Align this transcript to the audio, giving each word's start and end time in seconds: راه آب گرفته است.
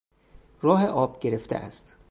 راه 0.61 0.85
آب 0.85 1.19
گرفته 1.19 1.55
است. 1.55 1.95